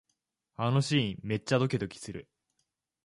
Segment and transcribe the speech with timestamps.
[0.55, 2.27] あのシーン、めっちゃドキドキする